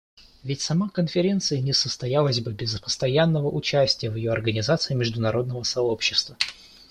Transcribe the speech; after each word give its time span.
Ведь 0.41 0.61
сама 0.61 0.89
конференция 0.89 1.61
не 1.61 1.73
состоялась 1.73 2.39
бы 2.39 2.51
без 2.53 2.79
постоянного 2.81 3.51
участия 3.51 4.09
в 4.09 4.15
ее 4.15 4.31
организации 4.31 4.95
международного 4.95 5.61
сообщества. 5.61 6.37